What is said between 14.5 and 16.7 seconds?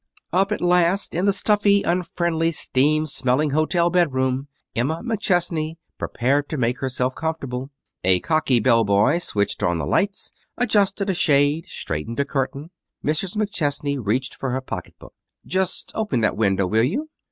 pocket book. "Just open that window,